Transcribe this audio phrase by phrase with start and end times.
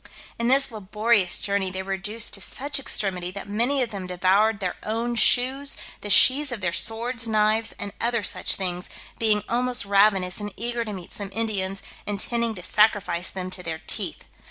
[0.39, 4.59] In this laborious journey they were reduced to such extremity, that many of them devoured
[4.59, 9.85] their own shoes, the sheaths of their swords, knives, and other such things, being almost
[9.85, 14.23] ravenous, and eager to meet some Indians, intending to sacrifice them to their teeth.